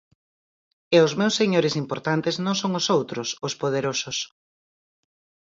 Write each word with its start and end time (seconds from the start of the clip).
E 0.95 0.97
os 1.05 1.13
meus 1.19 1.37
señores 1.41 1.73
importantes 1.83 2.35
non 2.45 2.55
son 2.61 2.71
os 2.79 2.85
outros, 2.97 3.27
os 3.47 3.53
poderosos. 3.61 4.17